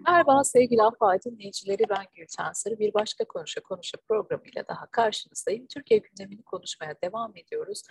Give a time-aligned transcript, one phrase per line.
[0.00, 2.78] Merhaba sevgili AFA dinleyicileri ben Gülten Sarı.
[2.78, 5.66] Bir başka Konuşa Konuşa programıyla daha karşınızdayım.
[5.66, 7.82] Türkiye gündemini konuşmaya devam ediyoruz.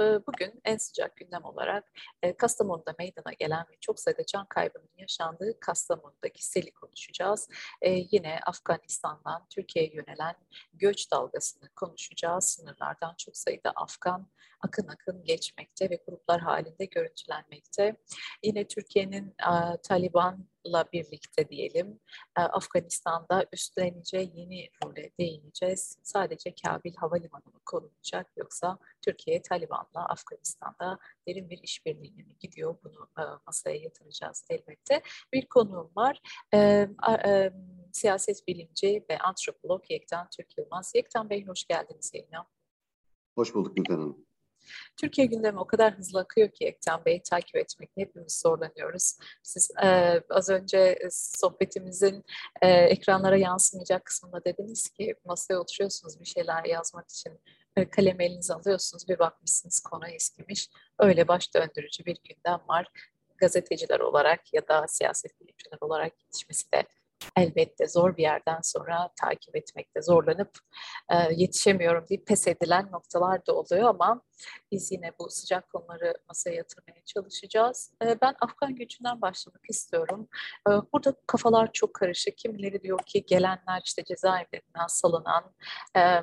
[0.00, 1.92] E, bugün en sıcak gündem olarak
[2.22, 7.48] e, Kastamonu'da meydana gelen ve çok sayıda can kaybının yaşandığı Kastamonu'daki seli konuşacağız.
[7.82, 10.34] E, yine Afganistan'dan Türkiye'ye yönelen
[10.72, 12.44] göç dalgasını konuşacağız.
[12.44, 14.28] Sınırlardan çok sayıda Afgan
[14.60, 17.96] akın akın geçmekte ve gruplar halinde görüntülenmekte.
[18.42, 19.34] Yine Türkiye'nin
[20.62, 22.00] Taliban'la birlikte diyelim
[22.36, 25.98] Afganistan'da üstleneceği yeni role değineceğiz.
[26.02, 32.76] Sadece Kabil Havalimanı mı korunacak yoksa Türkiye Taliban'la Afganistan'da derin bir işbirliğine mi gidiyor?
[32.84, 33.08] Bunu
[33.46, 35.02] masaya yatıracağız elbette.
[35.32, 36.20] Bir konuğum var.
[37.92, 40.92] siyaset bilimci ve antropolog Yektan Türk Yılmaz.
[40.94, 42.46] Yektan Bey hoş geldiniz yayına.
[43.34, 44.26] Hoş bulduk Gülten Hanım.
[44.96, 49.16] Türkiye gündemi o kadar hızlı akıyor ki Ekten Bey'i takip etmekte hepimiz zorlanıyoruz.
[49.42, 52.24] Siz e, az önce sohbetimizin
[52.62, 57.40] e, ekranlara yansımayacak kısmında dediniz ki masaya oturuyorsunuz bir şeyler yazmak için
[57.76, 60.70] e, kalem elinize alıyorsunuz bir bakmışsınız konu eskimiş.
[60.98, 62.86] Öyle baş döndürücü bir gündem var.
[63.36, 66.86] Gazeteciler olarak ya da siyaset bilimciler olarak yetişmesi de
[67.36, 70.50] elbette zor bir yerden sonra takip etmekte zorlanıp
[71.10, 74.22] e, yetişemiyorum deyip pes edilen noktalar da oluyor ama
[74.72, 77.92] biz yine bu sıcak konuları masaya yatırmaya çalışacağız.
[78.04, 80.28] E, ben Afgan gücünden başlamak istiyorum.
[80.68, 82.38] E, burada kafalar çok karışık.
[82.38, 85.54] Kimileri diyor ki gelenler işte cezaevlerinden salınan
[85.96, 86.22] e,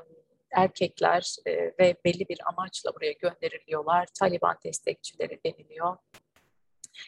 [0.51, 4.07] erkekler e, ve belli bir amaçla buraya gönderiliyorlar.
[4.19, 5.97] Taliban destekçileri deniliyor.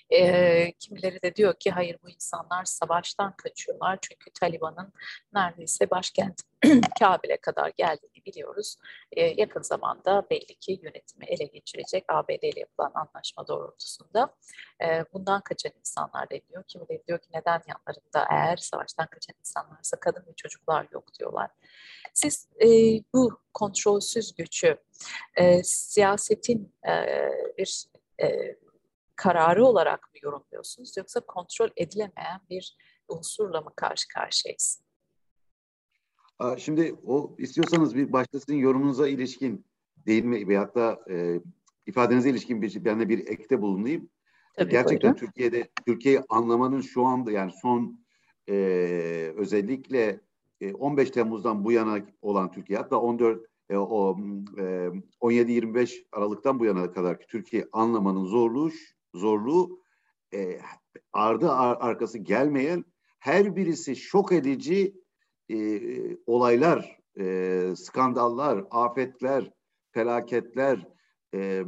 [0.09, 4.94] E, kimileri de diyor ki hayır bu insanlar savaştan kaçıyorlar çünkü Taliban'ın
[5.34, 6.42] neredeyse başkent
[7.00, 8.75] Kabil'e kadar geldiğini biliyoruz.
[9.12, 14.36] E, yakın zamanda belli ki yönetimi ele geçirecek ABD ile yapılan anlaşma doğrultusunda.
[14.84, 16.64] E, bundan kaçan insanlar deniyor.
[16.67, 21.50] Kimileri diyor ki neden yanlarında eğer savaştan kaçan insanlarsa kadın ve çocuklar yok diyorlar.
[22.14, 22.67] Siz e,
[23.14, 24.78] bu kontrolsüz gücü
[25.36, 26.94] e, siyasetin e,
[27.57, 27.85] bir
[28.22, 28.56] e,
[29.21, 32.77] kararı olarak mı yorumluyorsunuz yoksa kontrol edilemeyen bir
[33.07, 34.81] unsurla mı karşı karşıyayız?
[36.57, 39.65] Şimdi o istiyorsanız bir başkasının yorumunuza ilişkin
[40.05, 41.41] değinme ve hatta e,
[41.85, 44.09] ifadenize ilişkin bir ben de bir ekte bulunayım.
[44.57, 45.25] Tabii, Gerçekten buyurun.
[45.25, 48.05] Türkiye'de Türkiye'yi anlamanın şu anda yani son
[48.49, 48.53] e,
[49.38, 50.21] özellikle
[50.61, 54.17] e, 15 Temmuz'dan bu yana olan Türkiye hatta 14 e, o
[54.57, 54.61] e,
[55.21, 58.71] 17-25 Aralık'tan bu yana kadar Türkiye anlamanın zorluğu
[59.13, 59.83] zorluğu
[60.33, 60.59] e,
[61.13, 62.85] ardı ar arkası gelmeyen
[63.19, 64.94] her birisi şok edici
[65.49, 65.81] e,
[66.25, 69.51] olaylar, e, skandallar, afetler,
[69.91, 70.88] felaketler
[71.35, 71.63] e,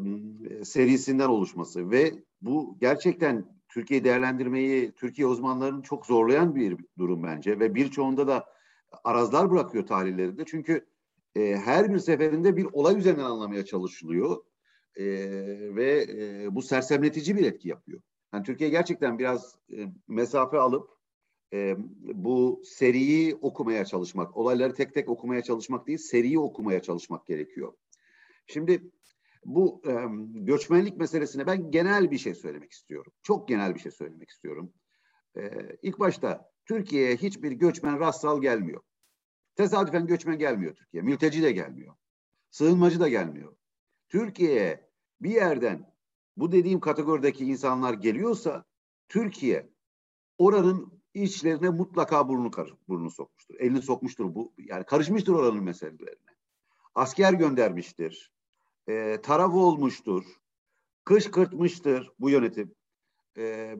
[0.63, 7.75] serisinden oluşması ve bu gerçekten Türkiye değerlendirmeyi Türkiye uzmanlarının çok zorlayan bir durum bence ve
[7.75, 8.45] birçoğunda da
[9.03, 10.45] arazlar bırakıyor tahlillerinde.
[10.45, 10.85] Çünkü
[11.35, 14.43] e, her bir seferinde bir olay üzerinden anlamaya çalışılıyor
[14.95, 15.05] e,
[15.75, 18.01] ve e, bu sersemletici bir etki yapıyor.
[18.33, 20.89] Yani Türkiye gerçekten biraz e, mesafe alıp
[21.53, 21.75] e,
[22.13, 27.73] bu seriyi okumaya çalışmak, olayları tek tek okumaya çalışmak değil, seriyi okumaya çalışmak gerekiyor.
[28.47, 28.91] Şimdi
[29.45, 29.93] bu e,
[30.33, 33.13] göçmenlik meselesine ben genel bir şey söylemek istiyorum.
[33.23, 34.73] Çok genel bir şey söylemek istiyorum.
[35.37, 35.51] E,
[35.81, 38.81] ilk başta Türkiye'ye hiçbir göçmen rastsal gelmiyor.
[39.55, 41.03] Tesadüfen göçmen gelmiyor Türkiye.
[41.03, 41.95] Mülteci de gelmiyor.
[42.51, 43.55] Sığınmacı da gelmiyor.
[44.13, 44.90] Türkiye'ye
[45.22, 45.94] bir yerden
[46.38, 48.66] bu dediğim kategorideki insanlar geliyorsa
[49.07, 49.69] Türkiye
[50.38, 52.51] oranın içlerine mutlaka burnunu
[52.88, 53.56] burnunu sokmuştur.
[53.59, 56.31] Elini sokmuştur bu yani karışmıştır oranın meselelerine.
[56.96, 58.31] Asker göndermiştir.
[58.88, 60.25] E, taraf olmuştur.
[61.06, 62.75] Kışkırtmıştır bu yönetim.
[63.38, 63.75] E,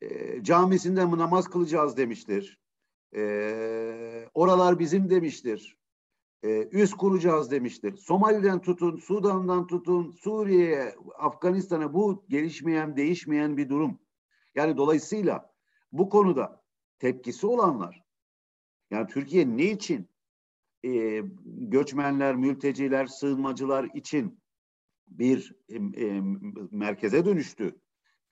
[0.00, 2.58] e, camisinde mi namaz kılacağız demiştir.
[3.16, 5.77] E, oralar bizim demiştir
[6.42, 7.96] e, üst kuracağız demiştir.
[7.96, 13.98] Somali'den tutun, Sudan'dan tutun, Suriye'ye, Afganistan'a bu gelişmeyen, değişmeyen bir durum.
[14.54, 15.54] Yani dolayısıyla
[15.92, 16.62] bu konuda
[16.98, 18.04] tepkisi olanlar,
[18.90, 20.08] yani Türkiye ne için
[20.84, 24.40] e, göçmenler, mülteciler, sığınmacılar için
[25.08, 26.20] bir e, e,
[26.70, 27.80] merkeze dönüştü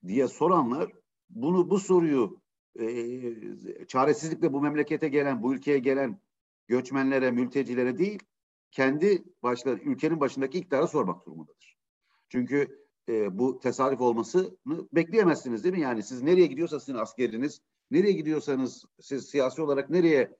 [0.07, 0.91] diye soranlar
[1.29, 2.41] bunu bu soruyu
[2.79, 6.19] e, çaresizlikle bu memlekete gelen, bu ülkeye gelen
[6.67, 8.19] göçmenlere, mültecilere değil,
[8.71, 11.77] kendi başla, ülkenin başındaki iktidara sormak durumundadır.
[12.29, 14.57] Çünkü e, bu tesadüf olmasını
[14.93, 15.81] bekleyemezsiniz değil mi?
[15.81, 17.61] Yani siz nereye gidiyorsa sizin askeriniz,
[17.91, 20.37] nereye gidiyorsanız siz siyasi olarak nereye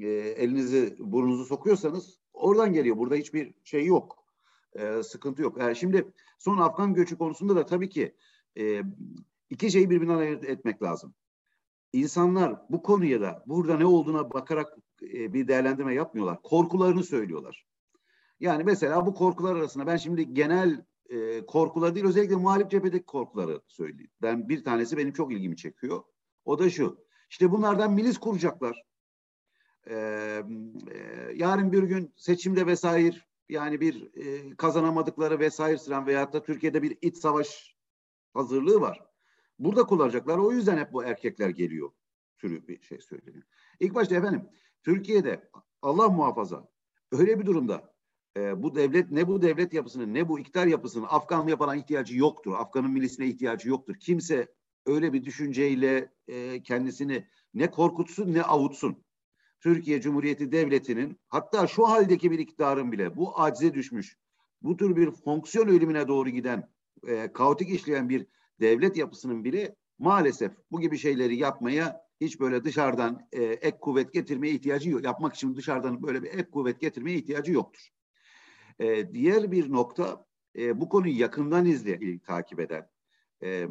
[0.00, 2.96] e, elinizi burnunuzu sokuyorsanız oradan geliyor.
[2.96, 4.24] Burada hiçbir şey yok.
[4.74, 5.58] E, sıkıntı yok.
[5.58, 8.14] Yani şimdi son Afgan göçü konusunda da tabii ki
[8.58, 8.82] e,
[9.50, 11.14] iki şeyi birbirinden ayırt etmek lazım.
[11.92, 16.42] insanlar bu konuya da burada ne olduğuna bakarak e, bir değerlendirme yapmıyorlar.
[16.42, 17.66] Korkularını söylüyorlar.
[18.40, 23.60] Yani mesela bu korkular arasında ben şimdi genel e, korkular değil özellikle muhalif cephedeki korkuları
[23.66, 24.10] söyleyeyim.
[24.22, 26.02] Ben bir tanesi benim çok ilgimi çekiyor.
[26.44, 27.04] O da şu.
[27.30, 28.82] İşte bunlardan milis kuracaklar.
[29.90, 30.42] Ee,
[30.90, 33.16] e, yarın bir gün seçimde vesaire
[33.48, 37.76] yani bir e, kazanamadıkları vesaire sıran veyahut da Türkiye'de bir iç savaş
[38.34, 39.04] hazırlığı var.
[39.58, 40.38] Burada kullanacaklar.
[40.38, 41.90] O yüzden hep bu erkekler geliyor
[42.38, 43.44] türü bir şey söyleniyor.
[43.80, 44.48] İlk başta efendim
[44.82, 45.50] Türkiye'de
[45.82, 46.68] Allah muhafaza
[47.12, 47.94] öyle bir durumda
[48.36, 52.54] e, bu devlet ne bu devlet yapısının ne bu iktidar yapısının Afganlıya falan ihtiyacı yoktur.
[52.58, 53.94] Afganın milisine ihtiyacı yoktur.
[53.94, 54.48] Kimse
[54.86, 59.04] öyle bir düşünceyle e, kendisini ne korkutsun ne avutsun.
[59.60, 64.18] Türkiye Cumhuriyeti Devleti'nin hatta şu haldeki bir iktidarın bile bu acize düşmüş,
[64.62, 66.70] bu tür bir fonksiyon ölümüne doğru giden,
[67.06, 68.26] e, kaotik işleyen bir
[68.60, 74.54] devlet yapısının bile maalesef bu gibi şeyleri yapmaya hiç böyle dışarıdan e, ek kuvvet getirmeye
[74.54, 75.04] ihtiyacı yok.
[75.04, 77.88] Yapmak için dışarıdan böyle bir ek kuvvet getirmeye ihtiyacı yoktur.
[78.78, 80.26] E, diğer bir nokta
[80.56, 82.88] e, bu konuyu yakından izleyen, takip eden
[83.42, 83.68] e,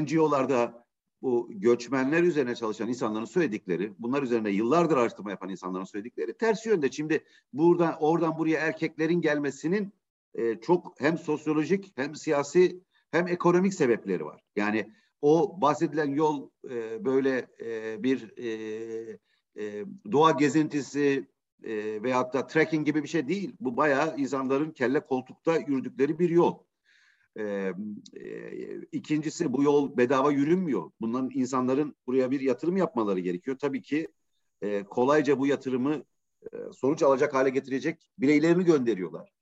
[0.00, 0.86] NGO'larda
[1.22, 6.90] bu göçmenler üzerine çalışan insanların söyledikleri, bunlar üzerine yıllardır araştırma yapan insanların söyledikleri ters yönde.
[6.90, 9.92] Şimdi buradan oradan buraya erkeklerin gelmesinin
[10.34, 12.80] e, çok hem sosyolojik hem siyasi
[13.10, 14.42] hem ekonomik sebepleri var.
[14.56, 19.18] Yani o bahsedilen yol e, böyle e, bir e,
[19.58, 21.28] e, doğa gezintisi
[21.64, 23.56] e, veyahut da trekking gibi bir şey değil.
[23.60, 26.58] Bu bayağı insanların kelle koltukta yürüdükleri bir yol.
[27.36, 27.72] E,
[28.16, 30.90] e, ikincisi bu yol bedava yürünmüyor.
[31.00, 33.58] Bunların insanların buraya bir yatırım yapmaları gerekiyor.
[33.58, 34.08] Tabii ki
[34.62, 36.04] e, kolayca bu yatırımı
[36.52, 39.32] e, sonuç alacak hale getirecek bireylerini gönderiyorlar.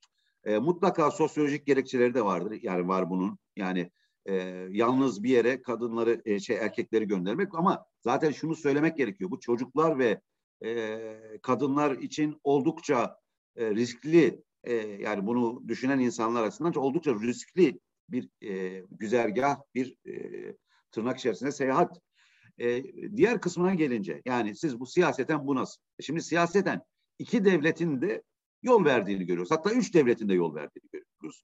[0.44, 2.58] E, mutlaka sosyolojik gerekçeleri de vardır.
[2.62, 3.38] Yani var bunun.
[3.56, 3.90] Yani
[4.28, 4.34] e,
[4.70, 9.30] yalnız bir yere kadınları, e, şey erkekleri göndermek ama zaten şunu söylemek gerekiyor.
[9.30, 10.20] Bu çocuklar ve
[10.64, 11.00] e,
[11.42, 13.16] kadınlar için oldukça
[13.56, 20.12] e, riskli e, yani bunu düşünen insanlar açısından oldukça riskli bir e, güzergah, bir e,
[20.90, 22.00] tırnak içerisinde seyahat.
[22.58, 22.84] E,
[23.16, 25.80] diğer kısmına gelince yani siz bu siyaseten bu nasıl?
[25.98, 26.80] E, şimdi siyaseten
[27.18, 28.22] iki devletin de
[28.62, 29.50] yol verdiğini görüyoruz.
[29.50, 31.42] Hatta üç devletin de yol verdiğini görüyoruz.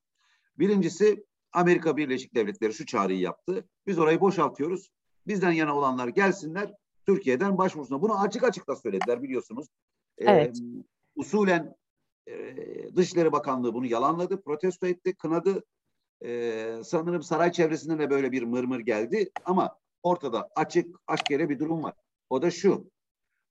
[0.59, 3.69] Birincisi Amerika Birleşik Devletleri şu çağrıyı yaptı.
[3.87, 4.91] Biz orayı boşaltıyoruz.
[5.27, 6.75] Bizden yana olanlar gelsinler.
[7.07, 8.03] Türkiye'den başvursunlar.
[8.03, 9.67] Bunu açık açık da söylediler biliyorsunuz.
[10.19, 10.59] Evet.
[10.59, 10.85] Ee,
[11.17, 11.75] usulen
[12.27, 12.35] e,
[12.97, 15.65] Dışişleri Bakanlığı bunu yalanladı, protesto etti, kınadı.
[16.25, 21.83] Ee, sanırım saray çevresinden de böyle bir mırmır geldi ama ortada açık aşkere bir durum
[21.83, 21.95] var.
[22.31, 22.91] O da şu.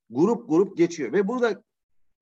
[0.10, 1.64] Grup grup geçiyor ve burada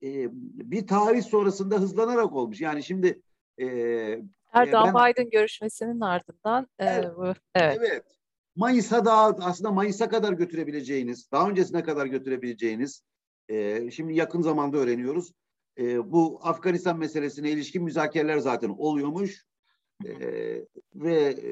[0.04, 0.30] e,
[0.72, 2.62] bir tarih sonrasında hızlanarak olmuş.
[2.62, 3.22] Yani şimdi
[3.58, 3.66] e,
[4.54, 7.26] Erdoğan ben, Biden görüşmesinin ardından e, evet, bu
[7.56, 7.78] evet.
[7.80, 8.04] evet.
[8.56, 13.04] Mayıs'a daha aslında Mayıs'a kadar götürebileceğiniz, daha öncesine kadar götürebileceğiniz
[13.50, 15.34] e, şimdi yakın zamanda öğreniyoruz.
[15.78, 19.46] E, bu Afganistan meselesine ilişkin müzakereler zaten oluyormuş.
[20.06, 20.16] E,
[20.96, 21.52] ve e,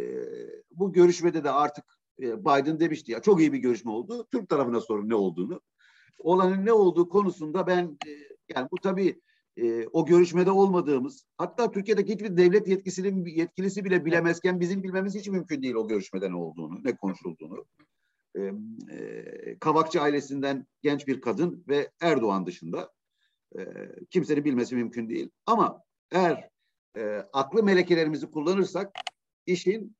[0.71, 1.85] bu görüşmede de artık
[2.19, 4.27] e, Biden demişti ya çok iyi bir görüşme oldu.
[4.31, 5.61] Türk tarafına sorun ne olduğunu.
[6.17, 8.11] Olanın ne olduğu konusunda ben e,
[8.55, 9.21] yani bu tabii
[9.61, 15.27] e, o görüşmede olmadığımız hatta Türkiye'deki hiçbir devlet yetkisinin yetkilisi bile bilemezken bizim bilmemiz hiç
[15.27, 17.65] mümkün değil o görüşmede ne olduğunu, ne konuşulduğunu.
[18.35, 18.41] E,
[18.91, 22.91] e, Kavakçı ailesinden genç bir kadın ve Erdoğan dışında
[23.57, 23.61] e,
[24.09, 25.29] kimsenin bilmesi mümkün değil.
[25.45, 26.49] Ama eğer
[26.97, 28.91] e, aklı melekelerimizi kullanırsak
[29.45, 29.95] işin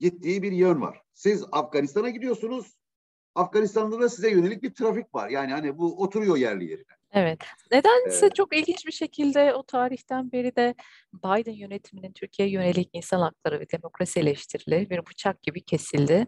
[0.00, 1.02] gittiği bir yön var.
[1.14, 2.76] Siz Afganistan'a gidiyorsunuz.
[3.34, 5.28] Afganistan'da da size yönelik bir trafik var.
[5.28, 6.94] Yani hani bu oturuyor yerli yerine.
[7.14, 7.38] Evet.
[7.72, 8.34] Nedense evet.
[8.34, 10.74] çok ilginç bir şekilde o tarihten beri de
[11.12, 16.26] Biden yönetiminin Türkiye yönelik insan hakları ve demokrasi eleştirileri bir bıçak gibi kesildi.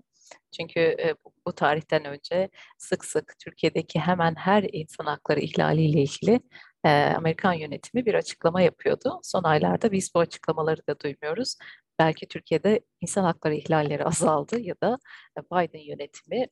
[0.56, 6.40] Çünkü e, bu, bu tarihten önce sık sık Türkiye'deki hemen her insan hakları ihlaliyle ilgili
[6.84, 9.20] e, Amerikan yönetimi bir açıklama yapıyordu.
[9.22, 11.56] Son aylarda biz bu açıklamaları da duymuyoruz.
[11.98, 14.98] Belki Türkiye'de insan hakları ihlalleri azaldı ya da
[15.52, 16.46] Biden yönetimi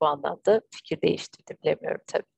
[0.00, 2.37] bu anlamda fikir değiştirdi bilemiyorum tabii.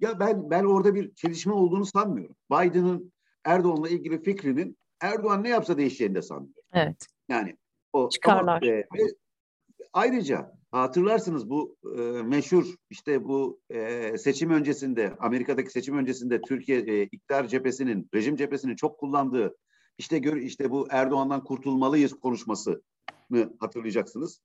[0.00, 2.36] Ya ben ben orada bir çelişme olduğunu sanmıyorum.
[2.50, 3.12] Biden'ın
[3.44, 6.62] Erdoğan'la ilgili fikrinin Erdoğan ne yapsa değişeceğini de sanmıyorum.
[6.72, 7.06] Evet.
[7.28, 7.56] Yani
[7.92, 8.62] o çıkarlar.
[8.62, 8.86] Ama, e,
[9.92, 17.02] ayrıca hatırlarsınız bu e, meşhur işte bu e, seçim öncesinde Amerika'daki seçim öncesinde Türkiye e,
[17.02, 19.56] iktidar cephesinin rejim cephesinin çok kullandığı
[19.98, 22.80] işte gör işte bu Erdoğan'dan kurtulmalıyız konuşmasını
[23.60, 24.40] hatırlayacaksınız.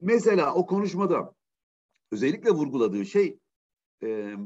[0.00, 1.34] Mesela o konuşmada
[2.12, 3.38] özellikle vurguladığı şey
[4.02, 4.36] e, e,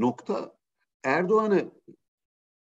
[0.00, 0.56] nokta
[1.04, 1.70] Erdoğan'ı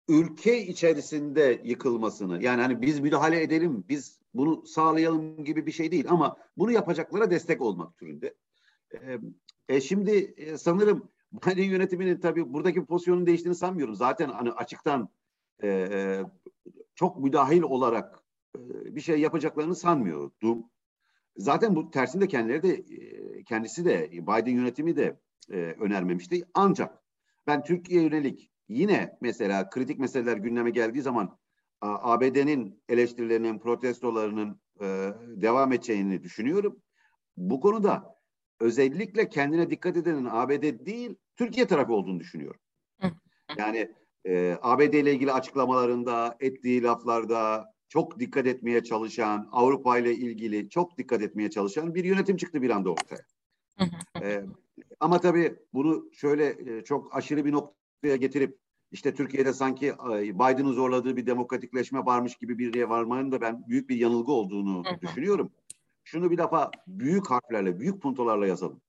[0.09, 6.05] ülke içerisinde yıkılmasını yani hani biz müdahale edelim biz bunu sağlayalım gibi bir şey değil
[6.09, 8.35] ama bunu yapacaklara destek olmak türünde.
[8.95, 9.19] E,
[9.69, 13.95] e şimdi e, sanırım Biden yönetiminin tabii buradaki pozisyonun değiştiğini sanmıyorum.
[13.95, 15.09] Zaten hani açıktan
[15.63, 16.23] e, e
[16.95, 18.23] çok müdahil olarak
[18.59, 18.61] e,
[18.97, 20.71] bir şey yapacaklarını sanmıyordum.
[21.37, 25.21] Zaten bu tersinde kendileri de e, kendisi de Biden yönetimi de
[25.51, 26.43] e, önermemişti.
[26.55, 27.03] Ancak
[27.47, 31.39] ben Türkiye yönelik yine mesela kritik meseleler gündeme geldiği zaman
[31.81, 34.87] ABD'nin eleştirilerinin, protestolarının e,
[35.27, 36.83] devam edeceğini düşünüyorum.
[37.37, 38.17] Bu konuda
[38.61, 42.61] özellikle kendine dikkat edenin ABD değil, Türkiye tarafı olduğunu düşünüyorum.
[43.59, 50.69] Yani e, ABD ile ilgili açıklamalarında, ettiği laflarda çok dikkat etmeye çalışan, Avrupa ile ilgili
[50.69, 53.25] çok dikkat etmeye çalışan bir yönetim çıktı bir anda ortaya.
[54.23, 54.45] e,
[55.05, 58.59] ama tabii bunu şöyle e, çok aşırı bir noktaya getirip
[58.93, 59.93] işte Türkiye'de sanki
[60.35, 64.85] Biden'ın zorladığı bir demokratikleşme varmış gibi bir yere varmanın da ben büyük bir yanılgı olduğunu
[65.03, 65.53] düşünüyorum.
[66.05, 68.81] Şunu bir defa büyük harflerle, büyük puntolarla yazalım.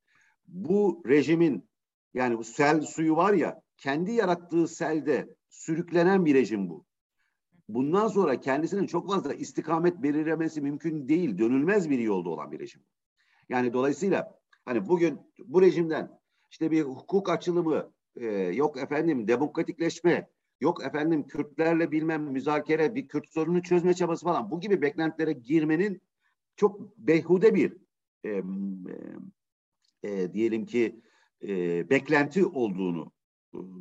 [0.48, 1.70] Bu rejimin
[2.14, 6.86] yani bu sel suyu var ya kendi yarattığı selde sürüklenen bir rejim bu.
[7.70, 11.38] Bundan sonra kendisinin çok fazla istikamet belirlemesi mümkün değil.
[11.38, 12.82] Dönülmez bir yolda olan bir rejim.
[13.50, 16.20] Yani dolayısıyla hani bugün bu rejimden
[16.52, 20.30] işte bir hukuk açılımı, e, yok efendim demokratikleşme,
[20.62, 26.02] yok efendim Kürtlerle bilmem müzakere, bir Kürt sorunu çözme çabası falan bu gibi beklentilere girmenin
[26.56, 27.78] çok beyhude bir
[28.26, 28.42] e,
[30.04, 31.02] e, diyelim ki
[31.44, 33.12] e, beklenti olduğunu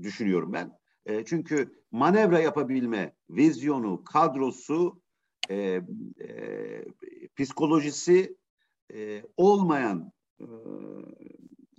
[0.03, 0.79] düşünüyorum ben.
[1.07, 5.01] E, çünkü manevra yapabilme vizyonu, kadrosu,
[5.51, 5.81] e,
[6.21, 6.85] e,
[7.37, 8.37] psikolojisi
[8.95, 10.47] e, olmayan e,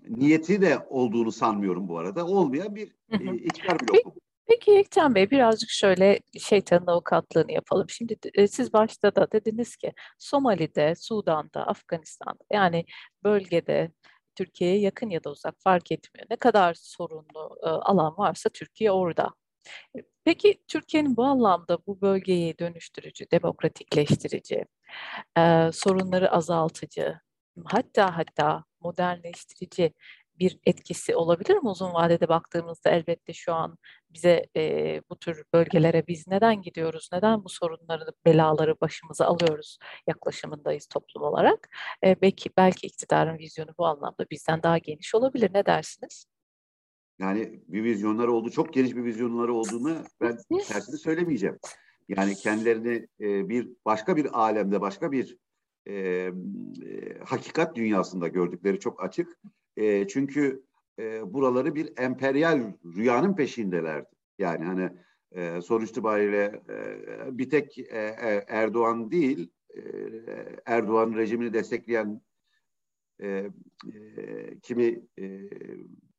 [0.07, 2.25] niyeti de olduğunu sanmıyorum bu arada.
[2.25, 4.15] Olmayan bir e, iktidar bloku.
[4.47, 7.89] Peki Ekten Bey birazcık şöyle şeytanın avukatlığını yapalım.
[7.89, 12.85] Şimdi e, siz başta da dediniz ki Somali'de, Sudan'da, Afganistan'da yani
[13.23, 13.91] bölgede
[14.35, 16.27] Türkiye'ye yakın ya da uzak fark etmiyor.
[16.29, 19.29] Ne kadar sorunlu e, alan varsa Türkiye orada.
[20.23, 24.65] Peki Türkiye'nin bu anlamda bu bölgeyi dönüştürücü, demokratikleştirici,
[25.37, 27.19] e, sorunları azaltıcı,
[27.65, 29.93] hatta hatta modernleştirici
[30.39, 33.77] bir etkisi olabilir mi uzun vadede baktığımızda elbette şu an
[34.09, 40.87] bize e, bu tür bölgelere biz neden gidiyoruz, neden bu sorunları, belaları başımıza alıyoruz yaklaşımındayız
[40.87, 41.69] toplum olarak.
[42.05, 45.53] E, belki belki iktidarın vizyonu bu anlamda bizden daha geniş olabilir.
[45.53, 46.25] Ne dersiniz?
[47.19, 51.59] Yani bir vizyonları oldu, çok geniş bir vizyonları olduğunu ben tersini söylemeyeceğim.
[52.07, 55.37] Yani kendilerini e, bir başka bir alemde, başka bir
[55.89, 56.31] e,
[57.25, 59.37] hakikat dünyasında gördükleri çok açık.
[59.77, 60.63] E, çünkü
[60.99, 64.09] e, buraları bir emperyal rüyanın peşindelerdi.
[64.39, 64.89] Yani hani
[65.31, 67.83] e, sonuç itibariyle e, bir tek e,
[68.21, 69.81] e Erdoğan değil, e,
[70.65, 72.21] Erdoğan rejimini destekleyen
[73.21, 75.49] e, e, kimi e,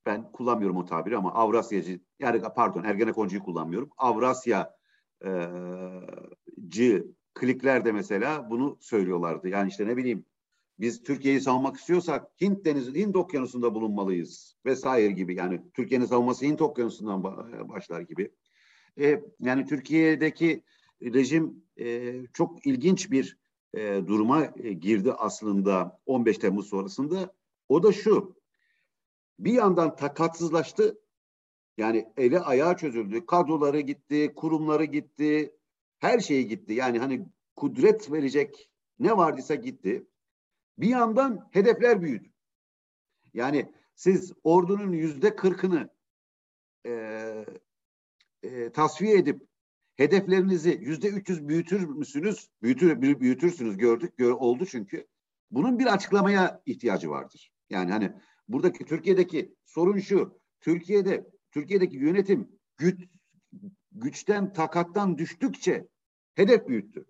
[0.07, 3.91] ben kullanmıyorum o tabiri ama Avrasyacı yani pardon Ergenekoncu'yu kullanmıyorum.
[3.97, 4.67] Avrasyacı
[7.37, 9.49] klikler de mesela bunu söylüyorlardı.
[9.49, 10.25] Yani işte ne bileyim
[10.81, 15.35] biz Türkiye'yi savunmak istiyorsak Hint denizi, Hint okyanusunda bulunmalıyız vesaire gibi.
[15.35, 17.25] Yani Türkiye'nin savunması Hint okyanusundan
[17.69, 18.31] başlar gibi.
[19.01, 20.63] E, yani Türkiye'deki
[21.03, 23.39] rejim e, çok ilginç bir
[23.75, 27.35] e, duruma e, girdi aslında 15 Temmuz sonrasında.
[27.69, 28.37] O da şu.
[29.39, 30.99] Bir yandan takatsızlaştı.
[31.79, 33.27] Yani eli ayağı çözüldü.
[33.27, 35.56] Kadroları gitti, kurumları gitti,
[35.99, 36.73] her şeyi gitti.
[36.73, 37.27] Yani hani
[37.57, 40.07] kudret verecek ne vardıysa gitti.
[40.79, 42.31] Bir yandan hedefler büyüdü.
[43.35, 45.89] Yani siz ordunun yüzde kırkını
[46.87, 47.45] e,
[48.43, 49.43] e, tasfiye edip
[49.97, 52.51] hedeflerinizi yüzde 300 büyütür müsünüz?
[52.63, 55.07] Büyütür, büyütürsünüz gördük, gör, oldu çünkü.
[55.51, 57.53] Bunun bir açıklamaya ihtiyacı vardır.
[57.71, 58.13] Yani hani
[58.49, 60.41] buradaki Türkiye'deki sorun şu.
[60.61, 63.01] Türkiye'de Türkiye'deki yönetim güç,
[64.01, 65.89] güçten takattan düştükçe
[66.35, 67.07] hedef büyüttü.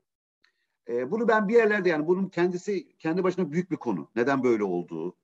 [0.88, 4.10] E, bunu ben bir yerlerde yani bunun kendisi kendi başına büyük bir konu.
[4.16, 5.16] Neden böyle olduğu.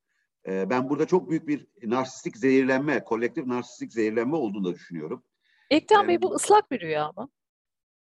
[0.47, 5.23] E, ben burada çok büyük bir narsistik zehirlenme, kolektif narsistik zehirlenme olduğunu da düşünüyorum.
[5.69, 7.29] Ektan Bey bu ıslak bir rüya mı?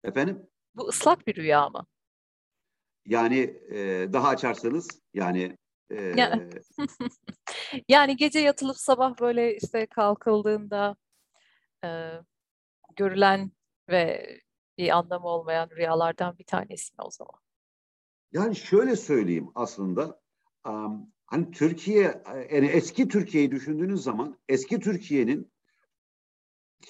[0.04, 0.48] Efendim?
[0.75, 1.86] Bu ıslak bir rüya mı?
[3.06, 3.39] Yani
[3.70, 5.58] e, daha açarsanız yani
[5.89, 6.50] e, yani,
[7.89, 10.96] yani gece yatılıp sabah böyle işte kalkıldığında
[11.84, 12.12] e,
[12.98, 13.51] görülen
[13.89, 14.27] ve
[14.77, 17.42] bir anlamı olmayan rüyalardan bir tanesi o zaman?
[18.32, 20.22] Yani şöyle söyleyeyim aslında.
[20.66, 25.51] Um, hani Türkiye, yani eski Türkiye'yi düşündüğünüz zaman eski Türkiye'nin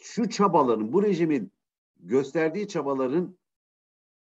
[0.02, 1.52] şu çabaların, bu rejimin
[2.00, 3.38] gösterdiği çabaların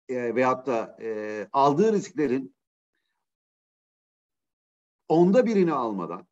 [0.09, 2.55] e, veyahut da e, aldığı risklerin
[5.09, 6.27] onda birini almadan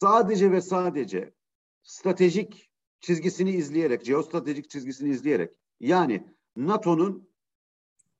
[0.00, 1.34] sadece ve sadece
[1.82, 2.67] stratejik
[3.00, 7.28] çizgisini izleyerek, jeostratejik çizgisini izleyerek yani NATO'nun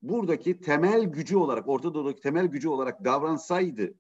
[0.02, 3.94] buradaki temel gücü olarak, Orta Doğu'daki temel gücü olarak davransaydı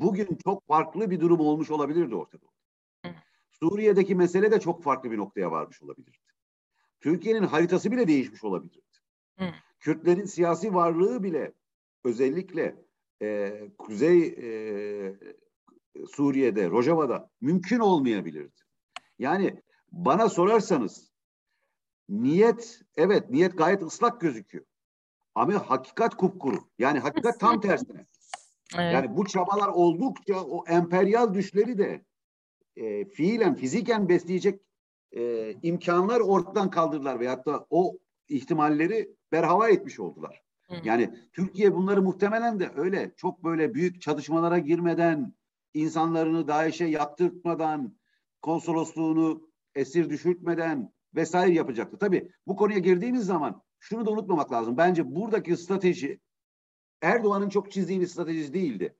[0.00, 2.54] bugün çok farklı bir durum olmuş olabilirdi Orta Doğu'da.
[3.50, 6.18] Suriye'deki mesele de çok farklı bir noktaya varmış olabilirdi.
[7.00, 8.98] Türkiye'nin haritası bile değişmiş olabilirdi.
[9.38, 9.44] Hı.
[9.80, 11.52] Kürtlerin siyasi varlığı bile
[12.04, 12.76] özellikle
[13.22, 15.14] e, Kuzey e,
[16.10, 18.63] Suriye'de, Rojava'da mümkün olmayabilirdi.
[19.18, 21.12] Yani bana sorarsanız
[22.08, 24.64] niyet, evet niyet gayet ıslak gözüküyor.
[25.34, 26.58] Ama hakikat kupkuru.
[26.78, 28.06] Yani hakikat tam tersine.
[28.76, 28.94] Evet.
[28.94, 32.04] Yani bu çabalar oldukça o emperyal düşleri de
[32.76, 34.60] e, fiilen, fiziken besleyecek
[35.12, 40.42] e, imkanlar ortadan kaldırdılar veyahut da o ihtimalleri berhava etmiş oldular.
[40.68, 40.74] Hı.
[40.84, 45.32] Yani Türkiye bunları muhtemelen de öyle çok böyle büyük çatışmalara girmeden,
[45.74, 47.94] insanlarını DAEŞ'e yaptırtmadan,
[48.44, 51.98] konsolosluğunu esir düşürtmeden vesaire yapacaktı.
[51.98, 54.76] Tabii bu konuya girdiğimiz zaman şunu da unutmamak lazım.
[54.76, 56.20] Bence buradaki strateji
[57.02, 58.96] Erdoğan'ın çok çizdiği bir strateji değildi.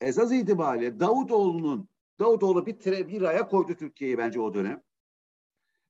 [0.00, 1.88] Esas itibariyle Davutoğlu'nun
[2.20, 4.82] Davutoğlu bir, tre, bir raya koydu Türkiye'yi bence o dönem.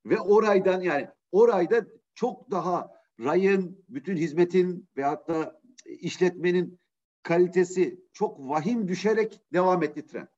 [0.06, 2.90] Ve oraydan yani orayda çok daha
[3.21, 6.80] rayın, bütün hizmetin ve hatta işletmenin
[7.23, 10.28] kalitesi çok vahim düşerek devam etti tren.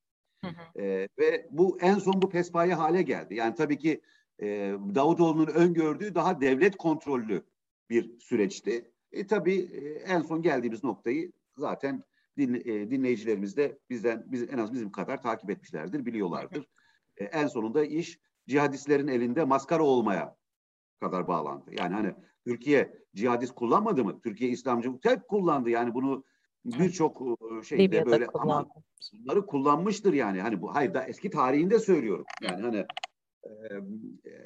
[0.44, 0.82] Hı hı.
[0.82, 3.34] E, ve bu en son bu pespaye hale geldi.
[3.34, 4.00] Yani tabii ki
[4.42, 4.46] e,
[4.94, 7.42] Davutoğlu'nun öngördüğü daha devlet kontrollü
[7.90, 8.92] bir süreçti.
[9.12, 12.02] E, tabii e, en son geldiğimiz noktayı zaten
[12.38, 16.68] din, e, dinleyicilerimiz de bizden biz, en az bizim kadar takip etmişlerdir, biliyorlardır.
[17.16, 18.18] E, en sonunda iş
[18.48, 20.36] cihadistlerin elinde maskara olmaya
[21.00, 21.70] kadar bağlandı.
[21.78, 22.14] Yani hani
[22.46, 24.20] Türkiye cihadist kullanmadı mı?
[24.20, 25.70] Türkiye İslamcı hep kullandı.
[25.70, 26.24] Yani bunu
[26.64, 28.68] birçok şeyde Libya'da böyle ama
[29.12, 30.40] bunları kullanmıştır yani.
[30.40, 32.24] Hani bu hayır da eski tarihinde söylüyorum.
[32.42, 32.86] Yani hani
[33.44, 33.50] e,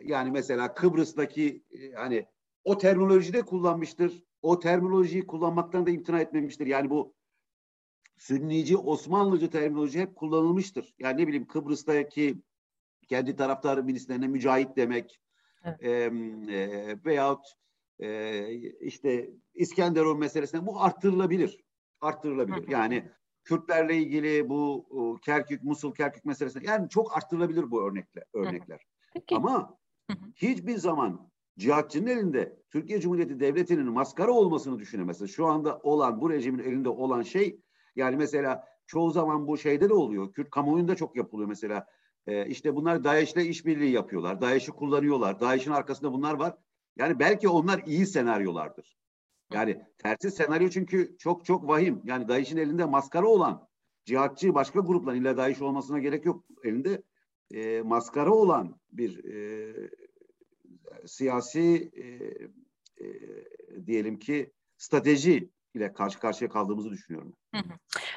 [0.05, 2.27] yani mesela Kıbrıs'taki e, hani
[2.64, 4.25] o terminolojide kullanmıştır.
[4.42, 6.66] O terminolojiyi kullanmaktan da imtina etmemiştir.
[6.66, 7.14] Yani bu
[8.16, 10.94] Sünnici, Osmanlıcı terminoloji hep kullanılmıştır.
[10.98, 12.42] Yani ne bileyim Kıbrıs'taki
[13.09, 15.20] kendi taraftarı milislerine mücahit demek
[15.64, 15.83] evet.
[15.83, 15.90] e,
[16.55, 17.46] e, veyahut
[18.01, 21.59] e, işte İskenderun meselesine bu arttırılabilir.
[22.03, 22.69] Arttırılabilir.
[22.69, 23.11] Yani
[23.45, 24.87] Kürtlerle ilgili bu
[25.25, 28.25] Kerkük, Musul, Kerkük meselesine yani çok arttırılabilir bu örnekler.
[28.35, 28.81] örnekler.
[29.15, 29.37] Peki.
[29.37, 29.79] Ama
[30.37, 35.27] hiçbir zaman cihatçının elinde Türkiye Cumhuriyeti Devleti'nin maskara olmasını düşünemezsin.
[35.27, 37.61] Şu anda olan bu rejimin elinde olan şey
[37.97, 40.33] yani mesela çoğu zaman bu şeyde de oluyor.
[40.33, 41.87] Kürt kamuoyunda çok yapılıyor mesela.
[42.27, 44.41] Ee, işte bunlar DAEŞ'le işbirliği yapıyorlar.
[44.41, 45.41] DAEŞ'i kullanıyorlar.
[45.41, 46.55] DAEŞ'in arkasında bunlar var.
[46.97, 48.97] Yani belki onlar iyi senaryolardır.
[49.55, 52.03] Yani tersi senaryo çünkü çok çok vahim.
[52.05, 53.69] Yani DAEŞ'in elinde maskara olan
[54.05, 56.45] cihatçı başka gruplar illa DAEŞ olmasına gerek yok.
[56.65, 57.03] Elinde
[57.55, 59.75] e, maskara olan bir e,
[61.07, 62.05] siyasi e,
[63.05, 67.37] e, diyelim ki strateji ile karşı karşıya kaldığımızı düşünüyorum.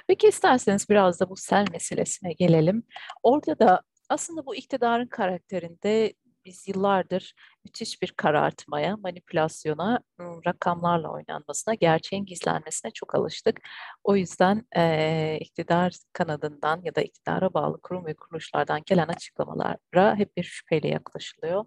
[0.08, 2.84] Peki isterseniz biraz da bu sel meselesine gelelim.
[3.24, 6.14] Orada da aslında bu iktidarın karakterinde
[6.46, 7.34] biz yıllardır
[7.66, 10.00] müthiş bir karartmaya, manipülasyona,
[10.48, 13.60] rakamlarla oynanmasına, gerçeğin gizlenmesine çok alıştık.
[14.04, 20.38] O yüzden e, iktidar kanadından ya da iktidara bağlı kurum ve kuruluşlardan gelen açıklamalara hep
[20.38, 21.66] bir şüpheyle yaklaşılıyor.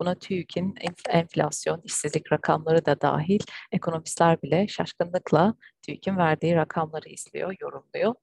[0.00, 0.74] Buna TÜİK'in
[1.08, 3.40] enflasyon, işsizlik rakamları da dahil
[3.72, 8.14] ekonomistler bile şaşkınlıkla TÜİK'in verdiği rakamları izliyor, yorumluyor.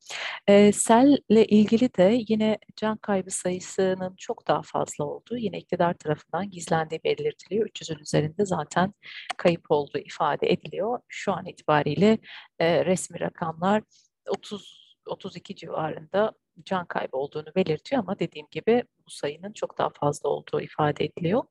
[0.48, 6.50] E, selle ilgili de yine can kaybı sayısının çok daha fazla olduğu yine iktidar tarafından
[6.50, 7.68] gizlendiği belirtiliyor.
[7.68, 8.94] 300'ün üzerinde zaten
[9.38, 11.00] kayıp olduğu ifade ediliyor.
[11.08, 12.18] Şu an itibariyle
[12.60, 13.84] e, resmi rakamlar
[14.28, 16.34] 30 32 civarında
[16.66, 21.44] can kaybı olduğunu belirtiyor ama dediğim gibi bu sayının çok daha fazla olduğu ifade ediliyor.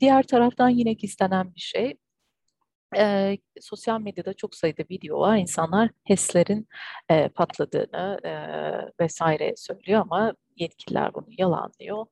[0.00, 1.96] Diğer taraftan yine gizlenen bir şey
[2.96, 5.36] e, sosyal medyada çok sayıda video var.
[5.36, 6.68] İnsanlar HES'lerin
[7.10, 8.32] e, patladığını e,
[9.00, 12.06] vesaire söylüyor ama yetkililer bunu yalanlıyor.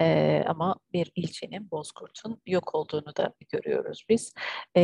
[0.00, 4.32] E, ama bir ilçenin, Bozkurt'un yok olduğunu da görüyoruz biz.
[4.76, 4.82] E,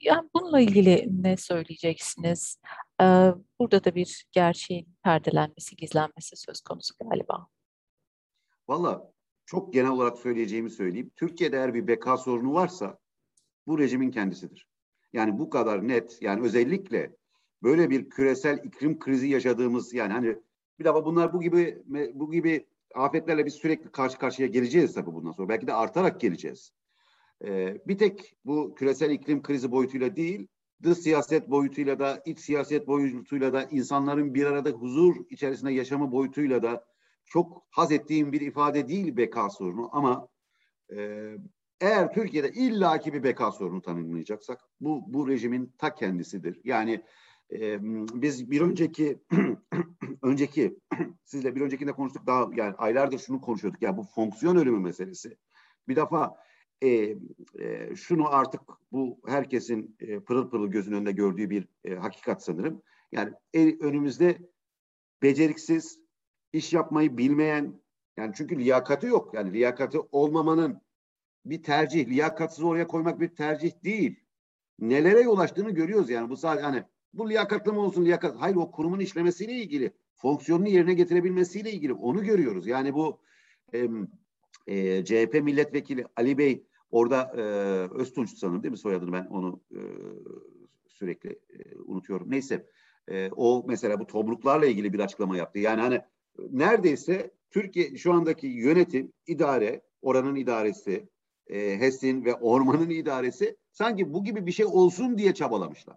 [0.00, 2.58] yani bununla ilgili ne söyleyeceksiniz?
[3.02, 3.04] E,
[3.58, 7.46] burada da bir gerçeğin perdelenmesi, gizlenmesi söz konusu galiba.
[8.68, 9.12] Valla
[9.46, 11.10] çok genel olarak söyleyeceğimi söyleyeyim.
[11.16, 12.98] Türkiye'de eğer bir beka sorunu varsa
[13.66, 14.66] bu rejimin kendisidir.
[15.12, 17.16] Yani bu kadar net yani özellikle
[17.62, 20.38] böyle bir küresel iklim krizi yaşadığımız yani hani
[20.78, 21.82] bir defa bunlar bu gibi
[22.14, 25.48] bu gibi afetlerle biz sürekli karşı karşıya geleceğiz tabii bundan sonra.
[25.48, 26.72] Belki de artarak geleceğiz.
[27.44, 30.48] e, bir tek bu küresel iklim krizi boyutuyla değil,
[30.82, 36.62] dış siyaset boyutuyla da, iç siyaset boyutuyla da, insanların bir arada huzur içerisinde yaşamı boyutuyla
[36.62, 36.84] da
[37.26, 40.28] çok haz ettiğim bir ifade değil beka sorunu ama
[40.96, 41.28] e,
[41.80, 46.60] eğer Türkiye'de illaki bir beka sorunu tanımlayacaksak bu bu rejimin ta kendisidir.
[46.64, 47.02] Yani
[47.52, 47.78] e,
[48.22, 49.18] biz bir önceki
[50.22, 50.78] önceki
[51.24, 55.36] sizle bir öncekinde konuştuk daha yani aylardır şunu konuşuyorduk ya bu fonksiyon ölümü meselesi.
[55.88, 56.36] Bir defa
[56.82, 57.16] e,
[57.58, 58.60] e, şunu artık
[58.92, 62.82] bu herkesin e, pırıl pırıl gözünün önünde gördüğü bir e, hakikat sanırım.
[63.12, 64.38] Yani e, önümüzde
[65.22, 66.00] beceriksiz,
[66.52, 67.80] iş yapmayı bilmeyen
[68.16, 69.34] yani çünkü liyakati yok.
[69.34, 70.80] Yani liyakati olmamanın
[71.44, 74.20] bir tercih, liyakatsız oraya koymak bir tercih değil.
[74.78, 78.70] Nelere yol açtığını görüyoruz yani bu sadece hani bu liyakatlı mı olsun liyakat hayır o
[78.70, 82.66] kurumun işlemesiyle ilgili fonksiyonunu yerine getirebilmesiyle ilgili onu görüyoruz.
[82.66, 83.20] Yani bu
[83.74, 83.88] e,
[84.66, 87.42] e, CHP milletvekili Ali Bey orada e,
[87.94, 89.80] Öztunç sanırım değil mi soyadını ben onu e,
[90.88, 92.30] sürekli e, unutuyorum.
[92.30, 92.66] Neyse
[93.08, 95.58] e, o mesela bu tobruklarla ilgili bir açıklama yaptı.
[95.58, 96.00] Yani hani
[96.50, 101.08] neredeyse Türkiye şu andaki yönetim, idare, oranın idaresi,
[101.46, 105.96] e, HES'in ve ormanın idaresi sanki bu gibi bir şey olsun diye çabalamışlar.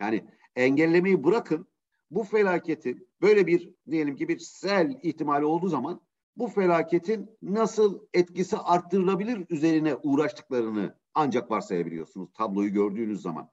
[0.00, 0.24] Yani
[0.56, 1.66] engellemeyi bırakın
[2.10, 6.00] bu felaketin böyle bir diyelim ki bir sel ihtimali olduğu zaman
[6.36, 13.50] bu felaketin nasıl etkisi arttırılabilir üzerine uğraştıklarını ancak varsayabiliyorsunuz tabloyu gördüğünüz zaman.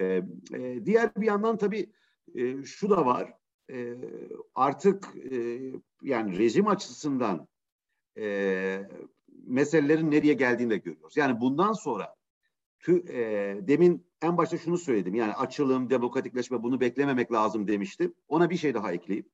[0.00, 1.92] Ee, e, diğer bir yandan tabii
[2.34, 3.34] e, şu da var
[3.70, 3.94] e,
[4.54, 5.60] artık e,
[6.02, 7.48] yani rejim açısından
[8.18, 8.88] e,
[9.46, 11.16] meselelerin nereye geldiğini de görüyoruz.
[11.16, 12.14] Yani bundan sonra
[12.78, 15.14] tü, e, demin en başta şunu söyledim.
[15.14, 18.14] Yani açılım, demokratikleşme bunu beklememek lazım demiştim.
[18.28, 19.28] Ona bir şey daha ekleyeyim.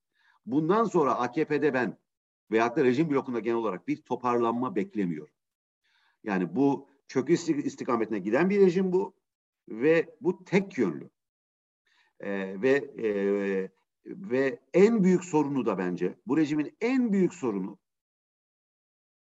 [0.46, 1.98] Bundan sonra AKP'de ben
[2.50, 5.34] veyahut da rejim blokunda genel olarak bir toparlanma beklemiyorum.
[6.24, 9.14] Yani bu çöküş istikametine giden bir rejim bu
[9.68, 11.10] ve bu tek yönlü.
[12.20, 13.70] E, ve e,
[14.06, 17.78] ve en büyük sorunu da bence bu rejimin en büyük sorunu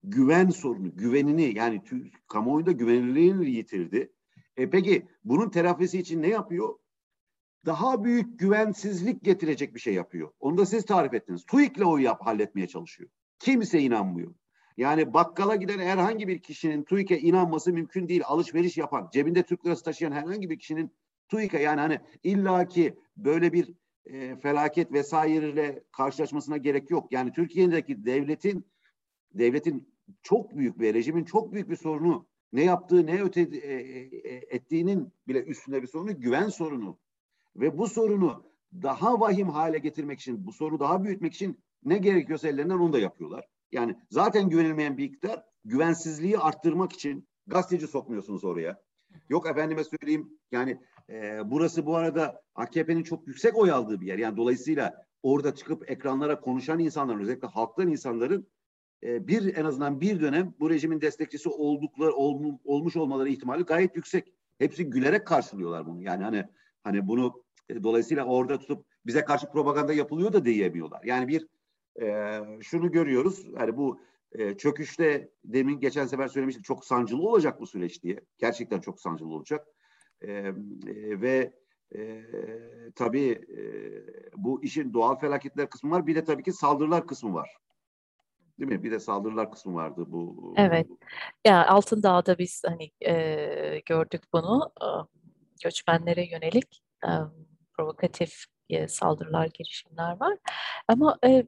[0.03, 1.83] güven sorunu, güvenini yani
[2.29, 4.12] kamuoyunda güvenilirliğini yitirdi.
[4.57, 6.79] E peki bunun telafisi için ne yapıyor?
[7.66, 10.31] Daha büyük güvensizlik getirecek bir şey yapıyor.
[10.40, 11.44] Onu da siz tarif ettiniz.
[11.46, 13.11] TÜİK'le o yap halletmeye çalışıyor.
[13.38, 14.35] Kimse inanmıyor.
[14.77, 18.22] Yani bakkala giden herhangi bir kişinin TÜİK'e inanması mümkün değil.
[18.25, 20.90] Alışveriş yapan, cebinde Türk lirası taşıyan herhangi bir kişinin
[21.29, 23.75] TÜİK'e yani hani illaki böyle bir
[24.07, 27.12] e, felaket vesaireyle karşılaşmasına gerek yok.
[27.12, 28.66] Yani Türkiye'deki devletin
[29.35, 34.42] devletin çok büyük bir rejimin çok büyük bir sorunu ne yaptığı ne öte e, e,
[34.51, 36.98] ettiğinin bile üstünde bir sorunu güven sorunu
[37.57, 38.45] ve bu sorunu
[38.83, 42.99] daha vahim hale getirmek için bu sorunu daha büyütmek için ne gerekiyorsa ellerinden onu da
[42.99, 43.47] yapıyorlar.
[43.73, 48.83] Yani zaten güvenilmeyen bir iktidar güvensizliği arttırmak için gazeteci sokmuyorsunuz oraya.
[49.29, 50.79] Yok efendime söyleyeyim yani
[51.11, 54.19] e, burası bu arada AKP'nin çok yüksek oy aldığı bir yer.
[54.19, 58.47] Yani dolayısıyla orada çıkıp ekranlara konuşan insanların özellikle halktan insanların
[59.03, 63.97] e, bir en azından bir dönem bu rejimin destekçisi oldukları ol, olmuş olmaları ihtimali gayet
[63.97, 64.33] yüksek.
[64.59, 66.03] Hepsi gülerek karşılıyorlar bunu.
[66.03, 66.45] Yani hani
[66.85, 71.01] hani bunu e, dolayısıyla orada tutup bize karşı propaganda yapılıyor da diyemiyorlar.
[71.05, 71.46] Yani bir
[72.03, 73.46] e, şunu görüyoruz.
[73.59, 74.01] Yani bu
[74.33, 78.20] e, çöküşte demin geçen sefer söylemiştik çok sancılı olacak bu süreç diye.
[78.38, 79.66] Gerçekten çok sancılı olacak.
[80.20, 80.55] E, e,
[81.20, 81.53] ve
[81.94, 82.22] e,
[82.94, 83.62] tabii e,
[84.37, 86.07] bu işin doğal felaketler kısmı var.
[86.07, 87.57] Bir de tabii ki saldırılar kısmı var.
[88.59, 88.83] Değil mi?
[88.83, 90.55] Bir de saldırılar kısmı vardı bu.
[90.57, 90.87] Evet.
[91.44, 94.72] Ya yani Altındağ'da biz hani e, gördük bunu.
[94.81, 94.87] E,
[95.64, 97.11] göçmenlere yönelik e,
[97.76, 100.38] provokatif e, saldırılar, girişimler var.
[100.88, 101.46] Ama e,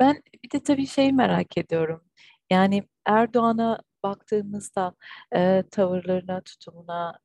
[0.00, 2.04] ben bir de tabii şey merak ediyorum.
[2.50, 4.94] Yani Erdoğan'a baktığımızda
[5.34, 7.18] e, tavırlarına, tutumuna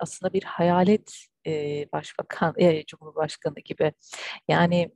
[0.00, 1.52] aslında bir hayalet e,
[1.92, 3.92] başbakan, e, cumhurbaşkanı gibi.
[4.48, 4.90] Yani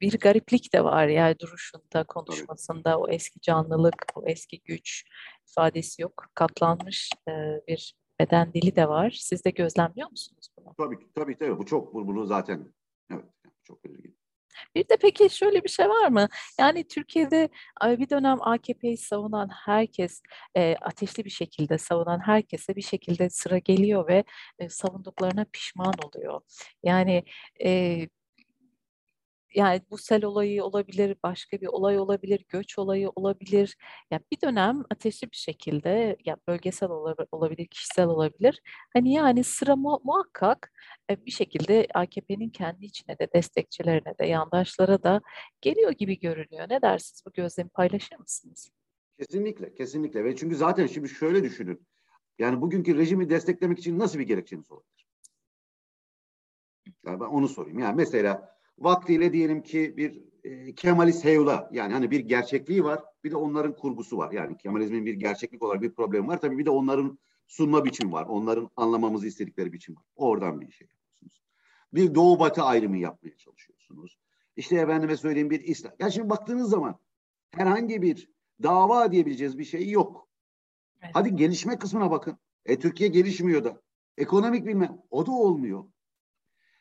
[0.00, 5.04] bir gariplik de var yani duruşunda, konuşmasında o eski canlılık, o eski güç
[5.50, 6.26] ifadesi yok.
[6.34, 7.32] Katlanmış e,
[7.68, 9.10] bir beden dili de var.
[9.10, 10.74] Siz de gözlemliyor musunuz bunu?
[10.78, 12.74] Tabii tabii tabii bu çok bunu zaten
[13.10, 13.24] evet
[13.64, 14.18] çok belirgin.
[14.74, 16.28] Bir de peki şöyle bir şey var mı?
[16.60, 17.48] Yani Türkiye'de
[17.84, 20.22] bir dönem AKP'yi savunan herkes,
[20.56, 24.24] e, ateşli bir şekilde savunan herkese bir şekilde sıra geliyor ve
[24.58, 26.40] e, savunduklarına pişman oluyor.
[26.82, 27.24] Yani
[27.64, 27.98] e,
[29.54, 33.76] yani bu sel olayı olabilir, başka bir olay olabilir, göç olayı olabilir.
[34.10, 36.88] Ya bir dönem ateşli bir şekilde ya bölgesel
[37.32, 38.62] olabilir, kişisel olabilir.
[38.92, 40.72] Hani yani sıra mu muhakkak
[41.10, 45.20] e, bir şekilde AKP'nin kendi içine de destekçilerine de yandaşlara da
[45.60, 46.68] geliyor gibi görünüyor.
[46.68, 48.70] Ne dersiniz bu gözlemi paylaşır mısınız?
[49.18, 50.24] Kesinlikle, kesinlikle.
[50.24, 51.86] Ve çünkü zaten şimdi şöyle düşünün.
[52.38, 55.06] Yani bugünkü rejimi desteklemek için nasıl bir gerekçeniz olabilir?
[57.06, 57.78] Yani ben onu sorayım.
[57.78, 63.30] Yani mesela vaktiyle diyelim ki bir e, Kemalist Heyula yani hani bir gerçekliği var bir
[63.30, 64.32] de onların kurgusu var.
[64.32, 66.40] Yani Kemalizmin bir gerçeklik olarak bir problemi var.
[66.40, 68.26] Tabii bir de onların sunma biçimi var.
[68.26, 70.04] Onların anlamamızı istedikleri biçim var.
[70.16, 71.42] Oradan bir şey yapıyorsunuz.
[71.92, 74.18] Bir doğu batı ayrımı yapmaya çalışıyorsunuz.
[74.56, 75.92] İşte efendime söyleyeyim bir İslam.
[75.98, 76.98] Ya şimdi baktığınız zaman
[77.50, 78.30] herhangi bir
[78.62, 80.28] dava diyebileceğiz bir şey yok.
[81.02, 81.10] Evet.
[81.14, 82.38] Hadi gelişme kısmına bakın.
[82.64, 83.82] E Türkiye gelişmiyor da.
[84.16, 85.84] Ekonomik bilmem o da olmuyor.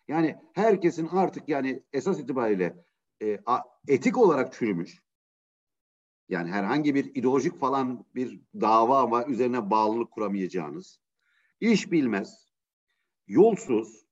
[0.07, 2.85] Yani herkesin artık yani esas itibariyle
[3.21, 5.01] e, a, etik olarak çürümüş.
[6.29, 10.99] Yani herhangi bir ideolojik falan bir dava ama üzerine bağlılık kuramayacağınız,
[11.59, 12.53] iş bilmez,
[13.27, 14.05] yolsuz,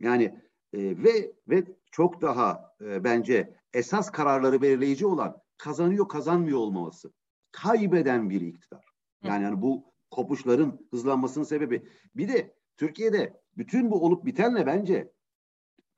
[0.00, 0.24] yani
[0.72, 7.12] e, ve ve çok daha e, bence esas kararları belirleyici olan kazanıyor kazanmıyor olmaması.
[7.52, 8.84] Kaybeden bir iktidar.
[9.24, 11.88] Yani, yani bu kopuşların hızlanmasının sebebi.
[12.16, 15.12] Bir de Türkiye'de bütün bu olup bitenle bence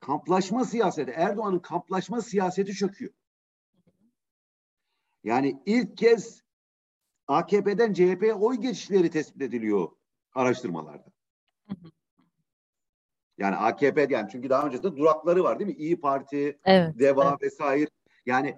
[0.03, 3.13] kamplaşma siyaseti, Erdoğan'ın kamplaşma siyaseti çöküyor.
[5.23, 6.43] Yani ilk kez
[7.27, 9.89] AKP'den CHP'ye oy geçişleri tespit ediliyor
[10.33, 11.13] araştırmalarda.
[13.37, 15.75] Yani AKP yani çünkü daha öncesinde durakları var değil mi?
[15.75, 17.41] İyi Parti, evet, DEVA evet.
[17.41, 17.89] vesaire.
[18.25, 18.57] Yani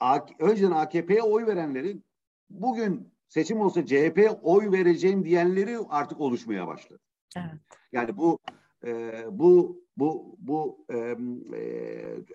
[0.00, 2.04] A, önceden AKP'ye oy verenlerin
[2.50, 7.00] bugün seçim olsa CHP'ye oy vereceğim diyenleri artık oluşmaya başladı.
[7.36, 7.60] Evet.
[7.92, 8.38] Yani bu
[8.84, 11.16] e, bu bu bu e,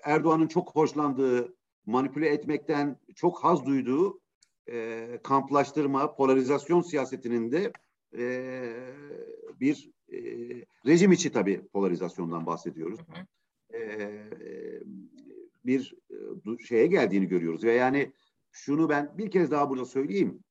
[0.03, 1.55] Erdoğan'ın çok hoşlandığı
[1.85, 4.21] manipüle etmekten çok haz duyduğu
[4.69, 7.71] e, kamplaştırma, polarizasyon siyasetinin de
[8.17, 8.63] e,
[9.59, 10.17] bir e,
[10.85, 12.99] rejim içi tabii polarizasyondan bahsediyoruz.
[12.99, 13.25] Hı hı.
[13.77, 14.21] E,
[15.65, 15.95] bir
[16.67, 18.11] şeye geldiğini görüyoruz ve yani
[18.51, 20.43] şunu ben bir kez daha burada söyleyeyim.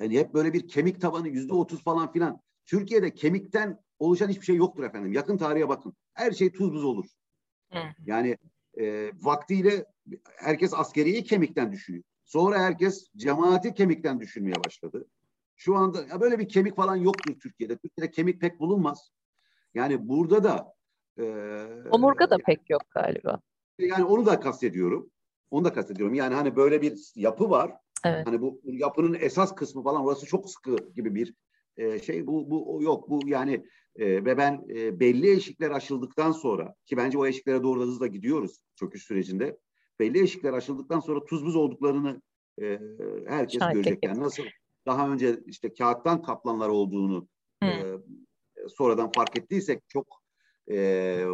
[0.00, 2.40] Yani hep böyle bir kemik tabanı yüzde otuz falan filan.
[2.64, 5.12] Türkiye'de kemikten oluşan hiçbir şey yoktur efendim.
[5.12, 5.94] Yakın tarihe bakın.
[6.14, 7.06] Her şey tuz buz olur.
[7.72, 7.78] Hı.
[8.06, 8.38] Yani
[8.80, 9.84] e, vaktiyle
[10.36, 12.04] herkes askeriyi kemikten düşünüyor.
[12.24, 15.06] Sonra herkes cemaati kemikten düşünmeye başladı.
[15.56, 17.76] Şu anda ya böyle bir kemik falan yoktur Türkiye'de.
[17.76, 19.10] Türkiye'de kemik pek bulunmaz.
[19.74, 20.74] Yani burada da
[21.18, 21.24] e,
[21.90, 23.40] omurga da yani, pek yok galiba.
[23.78, 25.10] Yani onu da kastediyorum.
[25.50, 26.14] Onu da kastediyorum.
[26.14, 27.72] Yani hani böyle bir yapı var.
[28.04, 28.26] Evet.
[28.26, 31.34] Hani bu yapının esas kısmı falan orası çok sıkı gibi bir
[31.76, 36.74] e, şey bu bu yok bu yani e, ve ben e, belli eşikler aşıldıktan sonra
[36.86, 39.58] ki bence o eşiklere doğru da hızla gidiyoruz çöküş sürecinde.
[40.00, 42.22] Belli eşikler aşıldıktan sonra tuz buz olduklarını
[42.60, 42.80] e,
[43.26, 43.98] herkes Şahit görecek.
[44.04, 44.42] Yani nasıl
[44.86, 47.28] daha önce işte kağıttan kaplanlar olduğunu
[47.62, 47.68] e,
[48.68, 50.06] sonradan fark ettiysek çok
[50.68, 51.26] e, e,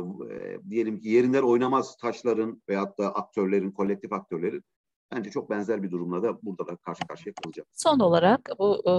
[0.71, 4.65] diyelim ki yerinden oynamaz taşların veyahut da aktörlerin, kolektif aktörlerin
[5.13, 7.67] Bence çok benzer bir durumla da burada da karşı karşıya kalacak.
[7.73, 8.93] Son olarak bu e,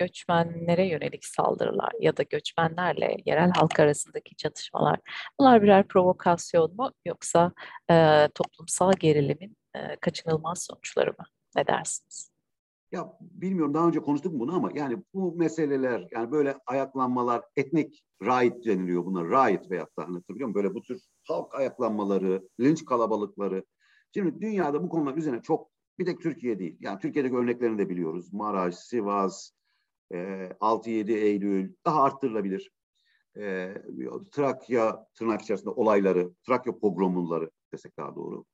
[0.00, 5.00] göçmenlere yönelik saldırılar ya da göçmenlerle yerel halk arasındaki çatışmalar
[5.40, 7.52] bunlar birer provokasyon mu yoksa
[7.90, 11.24] e, toplumsal gerilimin e, kaçınılmaz sonuçları mı?
[11.56, 12.30] Ne dersiniz?
[12.92, 18.04] Ya bilmiyorum daha önce konuştuk mu bunu ama yani bu meseleler yani böyle ayaklanmalar etnik
[18.22, 20.54] riot deniliyor bunlar riot veyahut da anlatabiliyor muyum?
[20.54, 23.64] Böyle bu tür halk ayaklanmaları, linç kalabalıkları
[24.14, 26.76] Şimdi dünyada bu konular üzerine çok bir tek Türkiye değil.
[26.80, 28.32] Yani Türkiye'deki örneklerini de biliyoruz.
[28.32, 29.50] Maraş, Sivas,
[30.12, 30.16] e,
[30.60, 32.72] 6-7 Eylül daha arttırılabilir.
[33.36, 33.74] E,
[34.32, 38.44] Trakya tırnak içerisinde olayları, Trakya pogromunları desek daha doğru.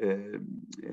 [0.00, 0.90] E, e,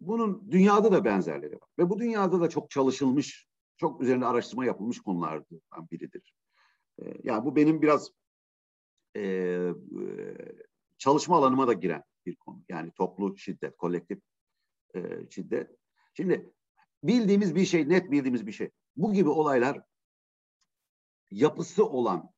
[0.00, 1.68] bunun dünyada da benzerleri var.
[1.78, 6.34] Ve bu dünyada da çok çalışılmış, çok üzerinde araştırma yapılmış konulardan biridir.
[7.02, 8.10] E, yani bu benim biraz
[9.16, 9.72] e, e,
[10.98, 12.62] çalışma alanıma da giren bir konu.
[12.68, 14.18] Yani toplu şiddet, kolektif
[14.94, 15.70] e, şiddet.
[16.14, 16.52] Şimdi
[17.02, 18.70] bildiğimiz bir şey, net bildiğimiz bir şey.
[18.96, 19.80] Bu gibi olaylar
[21.30, 22.30] yapısı olan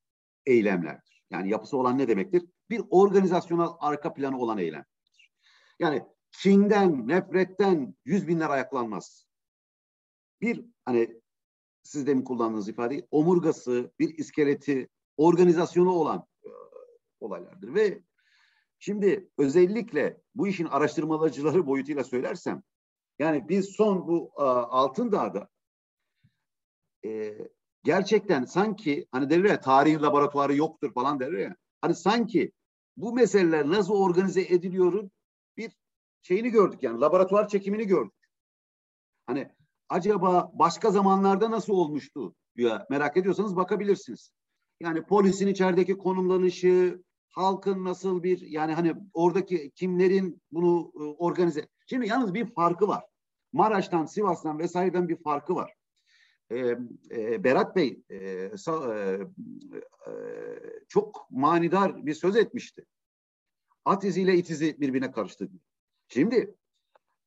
[0.47, 1.25] eylemlerdir.
[1.31, 2.45] Yani yapısı olan ne demektir?
[2.71, 5.33] Bir organizasyonel arka planı olan eylemlerdir.
[5.79, 9.27] Yani kinden, nefretten yüz binler ayaklanmaz.
[10.41, 11.21] Bir hani
[11.83, 16.49] siz demin kullandığınız ifade omurgası, bir iskeleti, organizasyonu olan e,
[17.21, 18.03] olaylardır ve
[18.83, 22.63] Şimdi özellikle bu işin araştırmacıları boyutuyla söylersem,
[23.19, 25.49] yani biz son bu Altın Dağ'da
[27.05, 27.39] e,
[27.85, 31.57] gerçekten sanki hani derler ya tarih laboratuvarı yoktur falan derler ya.
[31.81, 32.53] Hani sanki
[32.97, 35.11] bu meseleler nasıl organize ediliyorun
[35.57, 35.73] bir
[36.23, 38.29] şeyini gördük yani laboratuvar çekimini gördük.
[39.27, 39.51] Hani
[39.89, 44.31] acaba başka zamanlarda nasıl olmuştu ya merak ediyorsanız bakabilirsiniz.
[44.81, 51.69] Yani polisin içerideki konumlanışı, halkın nasıl bir yani hani oradaki kimlerin bunu e, organize.
[51.87, 53.05] Şimdi yalnız bir farkı var.
[53.53, 55.75] Maraş'tan, Sivas'tan vesaireden bir farkı var.
[56.51, 56.77] Ee,
[57.11, 59.21] e, Berat Bey e, sa, e,
[60.07, 60.13] e,
[60.89, 62.85] çok manidar bir söz etmişti.
[63.85, 65.49] At iziyle it izi birbirine karıştı.
[66.09, 66.55] Şimdi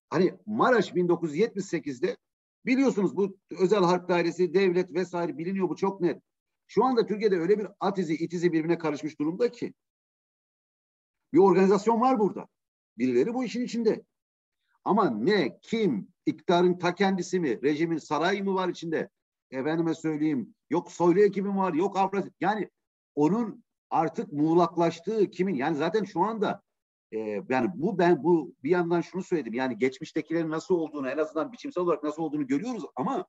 [0.10, 2.18] hani Maraş 1978'de
[2.66, 6.22] biliyorsunuz bu özel harp dairesi, devlet vesaire biliniyor bu çok net.
[6.68, 9.74] Şu anda Türkiye'de öyle bir at izi, it izi birbirine karışmış durumda ki
[11.34, 12.48] bir organizasyon var burada.
[12.98, 14.04] Birileri bu işin içinde.
[14.86, 19.10] Ama ne, kim, iktidarın ta kendisi mi, rejimin sarayı mı var içinde?
[19.52, 22.32] Efendime söyleyeyim, yok soylu ekibi var, yok Avrasya.
[22.40, 22.70] Yani
[23.16, 25.56] onun artık muğlaklaştığı kimin?
[25.56, 26.62] Yani zaten şu anda
[27.12, 27.20] e,
[27.50, 29.54] yani bu ben bu bir yandan şunu söyledim.
[29.54, 33.26] Yani geçmiştekilerin nasıl olduğunu en azından biçimsel olarak nasıl olduğunu görüyoruz ama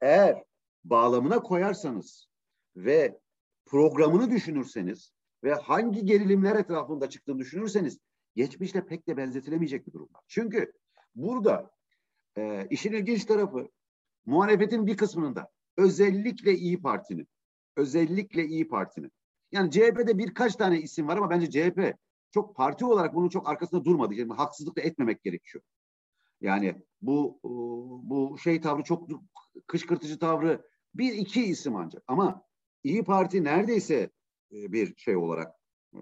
[0.00, 0.44] eğer
[0.84, 2.28] bağlamına koyarsanız
[2.76, 3.18] ve
[3.66, 5.15] programını düşünürseniz
[5.46, 7.98] ve hangi gerilimler etrafında çıktığını düşünürseniz
[8.36, 10.22] geçmişle pek de benzetilemeyecek bir durum var.
[10.28, 10.72] Çünkü
[11.14, 11.70] burada
[12.36, 13.68] e, işin ilginç tarafı
[14.26, 17.28] muhalefetin bir kısmının da özellikle İyi Parti'nin
[17.76, 19.12] özellikle İyi Parti'nin
[19.52, 21.94] yani CHP'de birkaç tane isim var ama bence CHP
[22.30, 24.14] çok parti olarak bunun çok arkasında durmadı.
[24.14, 25.64] Yani haksızlık da etmemek gerekiyor.
[26.40, 27.40] Yani bu
[28.02, 29.08] bu şey tavrı çok
[29.66, 32.42] kışkırtıcı tavrı bir iki isim ancak ama
[32.84, 34.10] İyi Parti neredeyse
[34.52, 35.54] e, bir şey olarak
[35.94, 35.98] e,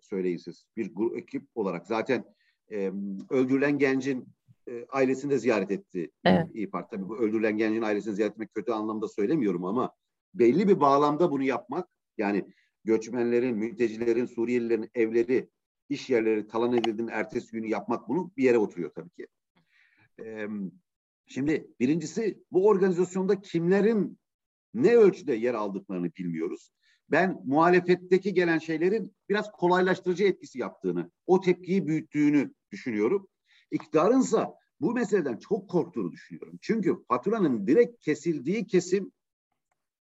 [0.00, 2.24] söyleyin siz bir grup, ekip olarak zaten
[2.70, 2.92] e,
[3.30, 4.28] öldürülen gencin
[4.68, 6.46] e, ailesini de ziyaret etti evet.
[6.54, 6.96] İyi Parti.
[6.96, 9.92] Tabii bu öldürülen gencin ailesini ziyaret etmek kötü anlamda söylemiyorum ama
[10.34, 12.44] belli bir bağlamda bunu yapmak yani
[12.84, 15.48] göçmenlerin, mültecilerin, Suriyelilerin evleri,
[15.88, 19.26] iş yerleri talan edildiğinin ertesi günü yapmak bunu bir yere oturuyor tabii ki.
[20.20, 20.48] Ee,
[21.26, 24.18] şimdi birincisi bu organizasyonda kimlerin
[24.74, 26.70] ne ölçüde yer aldıklarını bilmiyoruz.
[27.10, 33.28] Ben muhalefetteki gelen şeylerin biraz kolaylaştırıcı etkisi yaptığını, o tepkiyi büyüttüğünü düşünüyorum.
[33.70, 36.58] İktidarınsa bu meseleden çok korktuğunu düşünüyorum.
[36.62, 39.12] Çünkü faturanın direkt kesildiği kesim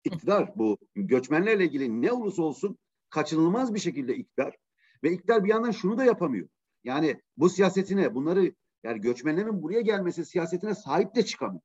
[0.03, 2.77] iktidar bu göçmenlerle ilgili ne olursa olsun
[3.09, 4.57] kaçınılmaz bir şekilde iktidar
[5.03, 6.47] ve iktidar bir yandan şunu da yapamıyor.
[6.83, 8.53] Yani bu siyasetine bunları
[8.83, 11.61] yani göçmenlerin buraya gelmesi siyasetine sahip de çıkamıyor.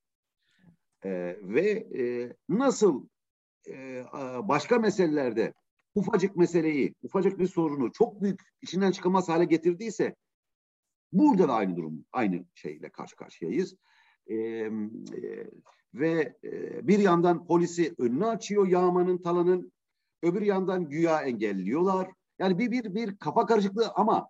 [1.05, 3.09] Ee, ve e, nasıl
[3.68, 4.05] e,
[4.42, 5.55] başka meselelerde
[5.94, 10.14] ufacık meseleyi, ufacık bir sorunu çok büyük içinden çıkamaz hale getirdiyse
[11.12, 13.77] burada da aynı durum, aynı şeyle karşı karşıyayız.
[14.27, 14.70] Ee, e,
[15.94, 19.73] ve e, bir yandan polisi önünü açıyor yağmanın talanın,
[20.23, 22.11] öbür yandan güya engelliyorlar.
[22.38, 24.29] Yani bir bir bir kafa karışıklığı ama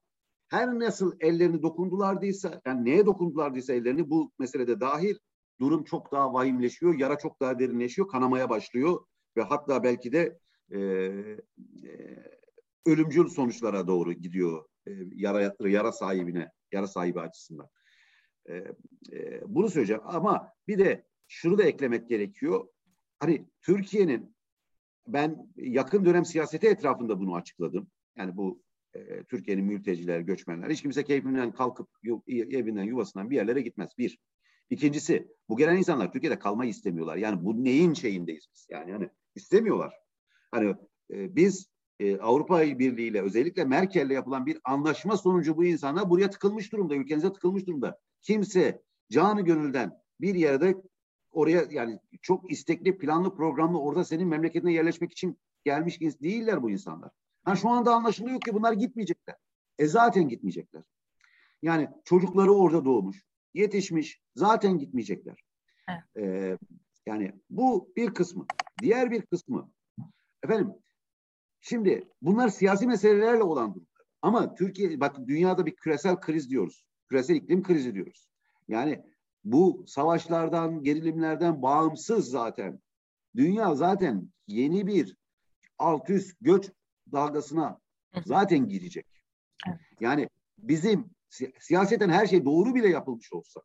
[0.49, 5.15] her nasıl ellerini dokundulardıysa, yani neye dokundulardıysa ellerini bu meselede dahil
[5.61, 9.05] durum çok daha vahimleşiyor, yara çok daha derinleşiyor, kanamaya başlıyor
[9.37, 10.39] ve hatta belki de
[10.73, 11.39] e, e,
[12.87, 17.69] ölümcül sonuçlara doğru gidiyor e, yara, yara sahibine, yara sahibi açısından.
[18.49, 18.55] E,
[19.13, 22.69] e, bunu söyleyeceğim ama bir de şunu da eklemek gerekiyor.
[23.19, 24.37] Hani Türkiye'nin
[25.07, 27.91] ben yakın dönem siyaseti etrafında bunu açıkladım.
[28.17, 28.63] Yani bu
[28.95, 33.91] e, Türkiye'nin mülteciler, göçmenler hiç kimse keyfinden kalkıp yu, evinden, yuvasından bir yerlere gitmez.
[33.99, 34.19] Bir.
[34.71, 37.17] İkincisi bu gelen insanlar Türkiye'de kalmayı istemiyorlar.
[37.17, 38.67] Yani bu neyin şeyindeyiz biz?
[38.71, 39.95] Yani hani istemiyorlar.
[40.51, 40.75] Hani
[41.11, 46.31] e, biz e, Avrupa Birliği ile özellikle Merkel'le yapılan bir anlaşma sonucu bu insanlar buraya
[46.31, 47.99] tıkılmış durumda, ülkenize tıkılmış durumda.
[48.23, 50.77] Kimse canı gönülden bir yerde
[51.31, 57.11] oraya yani çok istekli, planlı, programlı orada senin memleketine yerleşmek için gelmiş değiller bu insanlar.
[57.45, 59.37] Ha şu anda anlaşılıyor ki bunlar gitmeyecekler.
[59.79, 60.83] E zaten gitmeyecekler.
[61.63, 65.45] Yani çocukları orada doğmuş, yetişmiş, zaten gitmeyecekler.
[65.89, 66.03] Evet.
[66.17, 66.59] Ee,
[67.07, 68.47] yani bu bir kısmı.
[68.83, 69.71] Diğer bir kısmı.
[70.43, 70.75] Efendim
[71.61, 73.91] şimdi bunlar siyasi meselelerle olan durumlar.
[74.23, 76.85] Ama Türkiye, bak dünyada bir küresel kriz diyoruz.
[77.09, 78.29] Küresel iklim krizi diyoruz.
[78.69, 79.05] Yani
[79.45, 82.81] bu savaşlardan, gerilimlerden bağımsız zaten.
[83.37, 85.17] Dünya zaten yeni bir
[85.79, 86.71] alt üst göç
[87.13, 87.81] dalgasına
[88.25, 89.07] zaten girecek.
[90.01, 93.61] Yani bizim si siyaseten her şey doğru bile yapılmış olsa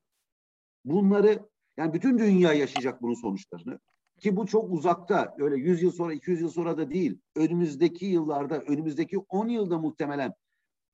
[0.86, 3.80] bunları yani bütün dünya yaşayacak bunun sonuçlarını
[4.20, 8.62] ki bu çok uzakta öyle 100 yıl sonra 200 yıl sonra da değil önümüzdeki yıllarda
[8.62, 10.34] önümüzdeki 10 yılda muhtemelen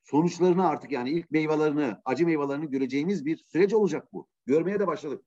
[0.03, 4.27] sonuçlarını artık yani ilk meyvelerini acı meyvelerini göreceğimiz bir süreç olacak bu.
[4.45, 5.25] Görmeye de başladık.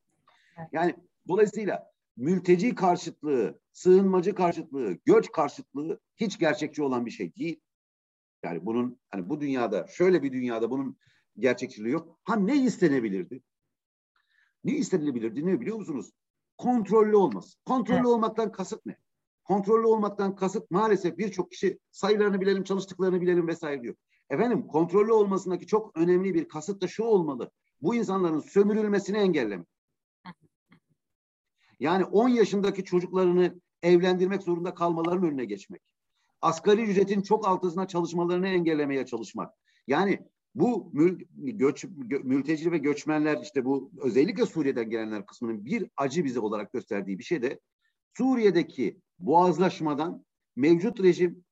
[0.73, 0.95] Yani
[1.29, 7.61] dolayısıyla mülteci karşıtlığı, sığınmacı karşıtlığı, göç karşıtlığı hiç gerçekçi olan bir şey değil.
[8.43, 10.97] Yani bunun hani bu dünyada şöyle bir dünyada bunun
[11.39, 12.19] gerçekçiliği yok.
[12.25, 13.43] Ha ne istenebilirdi?
[14.65, 16.13] Ne istenilebilirdi ne biliyor musunuz?
[16.65, 17.59] Kontrollü olması.
[17.65, 18.07] Kontrollü evet.
[18.07, 18.97] olmaktan kasıt ne?
[19.45, 23.95] Kontrollü olmaktan kasıt maalesef birçok kişi sayılarını bilelim, çalıştıklarını bilelim vesaire diyor.
[24.31, 27.51] Efendim kontrollü olmasındaki çok önemli bir kasıt da şu olmalı.
[27.81, 29.67] bu insanların sömürülmesini engellemek.
[31.81, 35.83] Yani 10 yaşındaki çocuklarını evlendirmek zorunda kalmalarının önüne geçmek.
[36.41, 39.55] Asgari ücretin çok altısına çalışmalarını engellemeye çalışmak.
[39.87, 45.91] Yani bu mül, göç, gö, mülteci ve göçmenler işte bu özellikle Suriye'den gelenler kısmının bir
[45.97, 47.61] acı bize olarak gösterdiği bir şey de
[48.17, 50.25] Suriye'deki boğazlaşmadan
[50.57, 51.45] mevcut rejim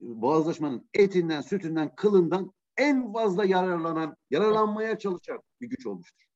[0.00, 6.26] boğazlaşmanın etinden, sütünden, kılından en fazla yararlanan, yararlanmaya çalışan bir güç olmuştur.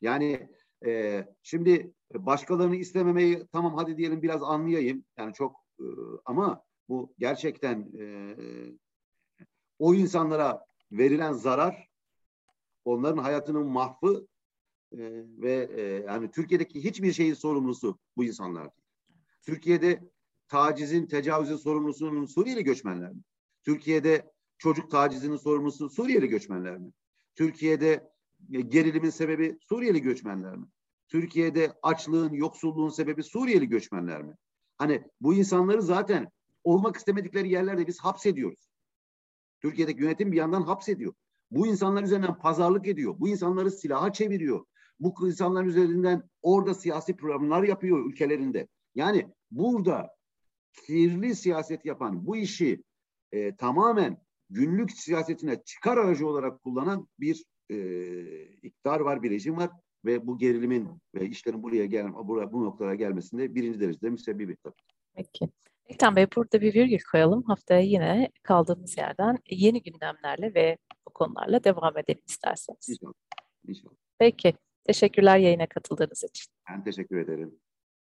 [0.00, 0.48] Yani
[0.86, 5.04] e, şimdi başkalarını istememeyi tamam hadi diyelim biraz anlayayım.
[5.18, 5.84] Yani çok e,
[6.24, 8.36] ama bu gerçekten e,
[9.78, 11.88] o insanlara verilen zarar,
[12.84, 14.26] onların hayatının mahvı
[14.92, 14.98] e,
[15.38, 18.70] ve e, yani Türkiye'deki hiçbir şeyin sorumlusu bu insanlar.
[19.42, 20.02] Türkiye'de
[20.48, 23.20] tacizin, tecavüzün sorumlusunun Suriyeli göçmenler mi?
[23.64, 26.92] Türkiye'de çocuk tacizinin sorumlusu Suriyeli göçmenler mi?
[27.34, 28.10] Türkiye'de
[28.52, 30.66] e, gerilimin sebebi Suriyeli göçmenler mi?
[31.08, 34.34] Türkiye'de açlığın, yoksulluğun sebebi Suriyeli göçmenler mi?
[34.76, 36.30] Hani bu insanları zaten
[36.64, 38.67] olmak istemedikleri yerlerde biz hapsediyoruz.
[39.60, 41.12] Türkiye'deki yönetim bir yandan hapsediyor.
[41.50, 43.14] Bu insanlar üzerinden pazarlık ediyor.
[43.18, 44.64] Bu insanları silaha çeviriyor.
[45.00, 48.68] Bu insanların üzerinden orada siyasi programlar yapıyor ülkelerinde.
[48.94, 50.10] Yani burada
[50.86, 52.82] kirli siyaset yapan, bu işi
[53.32, 54.18] e, tamamen
[54.50, 57.78] günlük siyasetine çıkar aracı olarak kullanan bir e,
[58.62, 59.70] iktidar var, bir rejim var
[60.04, 64.74] ve bu gerilimin ve işlerin buraya gel buraya, bu noktalara gelmesinde birinci derecede müsebbibi tabii.
[65.14, 65.48] Peki.
[65.88, 67.42] Ekran Bey burada bir virgül koyalım.
[67.42, 70.78] Haftaya yine kaldığımız yerden yeni gündemlerle ve
[71.08, 72.88] bu konularla devam edelim isterseniz.
[72.88, 73.12] İnşallah.
[73.68, 73.94] İnşallah.
[74.18, 74.54] Peki.
[74.84, 76.52] Teşekkürler yayına katıldığınız için.
[76.70, 77.60] Ben teşekkür ederim.